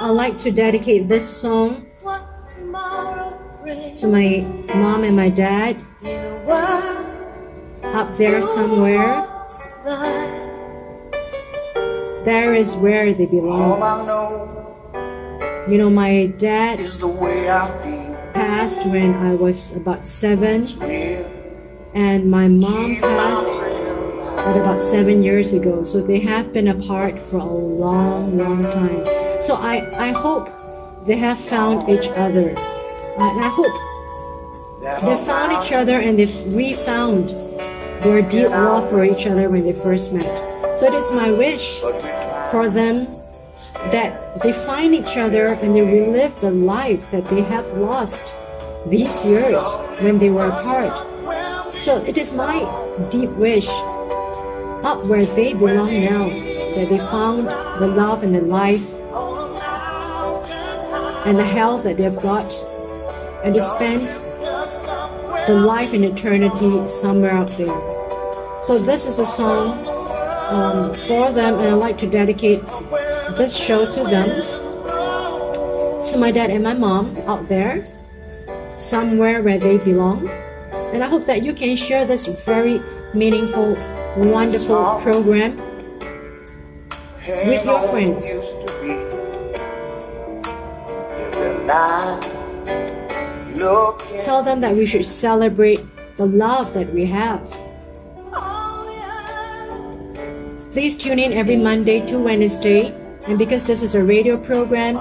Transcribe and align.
I'd 0.00 0.12
like 0.12 0.38
to 0.38 0.50
dedicate 0.50 1.08
this 1.08 1.28
song 1.28 1.84
what 2.00 2.24
tomorrow 2.50 3.38
brings 3.60 4.00
to 4.00 4.06
my 4.08 4.38
mom 4.74 5.04
and 5.04 5.14
my 5.14 5.28
dad 5.28 5.84
in 6.00 6.24
a 6.24 6.38
world 6.44 7.84
up 7.84 8.16
there 8.16 8.42
somewhere. 8.42 9.20
what's. 9.20 9.62
There 12.24 12.54
is 12.54 12.74
where 12.76 13.12
they 13.12 13.26
belong. 13.26 14.06
Know 14.06 15.66
You 15.68 15.76
know, 15.76 15.90
my 15.90 16.32
dad 16.38 16.80
is 16.80 16.98
the 16.98 17.06
way 17.06 17.50
I 17.50 17.68
feel. 17.82 18.16
passed 18.32 18.86
when 18.86 19.12
I 19.12 19.34
was 19.34 19.76
about 19.76 20.06
seven, 20.06 20.64
and 21.92 22.30
my 22.30 22.48
mom 22.48 22.96
passed 22.96 23.00
friend 23.00 23.39
at 24.46 24.56
about 24.56 24.80
seven 24.80 25.22
years 25.22 25.52
ago. 25.52 25.84
So 25.84 26.00
they 26.00 26.20
have 26.20 26.52
been 26.52 26.68
apart 26.68 27.18
for 27.28 27.36
a 27.36 27.44
long, 27.44 28.38
long 28.38 28.62
time. 28.62 29.04
So 29.42 29.54
I, 29.54 30.08
I 30.08 30.12
hope 30.12 30.48
they 31.06 31.16
have 31.16 31.38
found 31.40 31.88
each 31.88 32.08
other. 32.16 32.50
And 32.50 33.44
I 33.44 33.48
hope 33.48 33.72
they 35.02 35.24
found 35.26 35.64
each 35.64 35.72
other 35.72 36.00
and 36.00 36.18
they've 36.18 36.54
refound 36.54 37.28
their 38.02 38.22
deep 38.22 38.48
love 38.48 38.88
for 38.88 39.04
each 39.04 39.26
other 39.26 39.50
when 39.50 39.64
they 39.64 39.74
first 39.74 40.12
met. 40.12 40.78
So 40.78 40.86
it 40.86 40.94
is 40.94 41.10
my 41.12 41.30
wish 41.30 41.80
But 41.82 41.94
we 41.94 42.00
climb 42.00 42.50
for 42.50 42.70
them 42.70 43.06
that 43.92 44.40
they 44.42 44.52
find 44.52 44.94
each 44.94 45.16
other 45.18 45.48
and 45.48 45.76
they 45.76 45.82
relive 45.82 46.40
the 46.40 46.50
life 46.50 47.10
that 47.10 47.26
they 47.26 47.42
have 47.42 47.66
lost 47.76 48.24
these 48.86 49.24
years 49.24 49.62
when 50.00 50.18
they 50.18 50.30
were 50.30 50.48
apart. 50.48 51.06
So 51.74 52.02
it 52.04 52.16
is 52.16 52.32
my 52.32 52.64
deep 53.10 53.30
wish 53.30 53.68
up 54.84 55.04
where 55.06 55.24
they 55.24 55.52
belong 55.52 56.04
now 56.04 56.28
that 56.74 56.88
they 56.88 56.98
found 56.98 57.46
the 57.80 57.86
love 57.86 58.22
and 58.22 58.34
the 58.34 58.40
life 58.40 58.84
and 61.26 61.36
the 61.38 61.44
health 61.44 61.84
that 61.84 61.96
they've 61.96 62.20
got 62.22 62.50
and 63.44 63.54
they 63.54 63.60
spend 63.60 64.02
the 65.46 65.54
life 65.54 65.92
in 65.92 66.04
eternity 66.04 66.86
somewhere 66.88 67.32
out 67.32 67.48
there. 67.58 67.80
So 68.62 68.78
this 68.78 69.06
is 69.06 69.18
a 69.18 69.26
song 69.26 69.86
um, 70.50 70.94
for 70.94 71.32
them 71.32 71.58
and 71.58 71.68
I'd 71.68 71.74
like 71.74 71.98
to 71.98 72.06
dedicate 72.06 72.60
this 73.36 73.56
show 73.56 73.86
to 73.86 74.04
them, 74.04 74.28
to 76.10 76.18
my 76.18 76.30
dad 76.30 76.50
and 76.50 76.62
my 76.62 76.74
mom 76.74 77.16
out 77.26 77.48
there, 77.48 77.86
somewhere 78.78 79.42
where 79.42 79.58
they 79.58 79.78
belong. 79.78 80.28
And 80.92 81.02
I 81.02 81.08
hope 81.08 81.26
that 81.26 81.42
you 81.42 81.54
can 81.54 81.76
share 81.76 82.06
this 82.06 82.26
very 82.26 82.82
meaningful, 83.14 83.76
wonderful 84.16 85.00
program 85.02 85.56
with 87.26 87.64
your 87.64 87.80
friends. 87.88 88.26
Tell 94.24 94.42
them 94.42 94.60
that 94.60 94.74
we 94.74 94.86
should 94.86 95.04
celebrate 95.04 95.80
the 96.16 96.26
love 96.26 96.74
that 96.74 96.92
we 96.92 97.06
have. 97.06 97.40
Please 100.72 100.96
tune 100.96 101.18
in 101.18 101.32
every 101.32 101.56
Monday 101.56 102.04
to 102.06 102.18
Wednesday. 102.18 102.94
And 103.26 103.38
because 103.38 103.64
this 103.64 103.82
is 103.82 103.94
a 103.94 104.02
radio 104.02 104.36
program, 104.36 104.96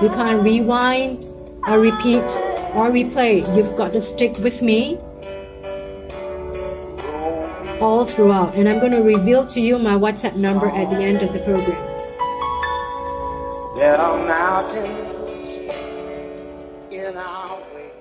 you 0.00 0.08
can't 0.10 0.42
rewind 0.42 1.24
or 1.66 1.80
repeat 1.80 2.22
or 2.74 2.90
replay. 2.90 3.42
You've 3.56 3.76
got 3.76 3.92
to 3.92 4.00
stick 4.00 4.38
with 4.38 4.62
me 4.62 4.98
all 7.82 8.06
throughout. 8.06 8.54
And 8.54 8.68
I'm 8.68 8.78
going 8.78 8.92
to 8.92 9.02
reveal 9.02 9.44
to 9.46 9.60
you 9.60 9.78
my 9.78 9.94
WhatsApp 9.94 10.36
number 10.36 10.68
at 10.68 10.88
the 10.90 10.96
end 10.96 11.20
of 11.20 11.32
the 11.32 11.40
program. 11.40 11.88
There 13.76 13.96
are 13.96 14.26
mountains 14.26 15.08
in 16.90 17.16
our 17.16 17.56
way. 17.74 17.91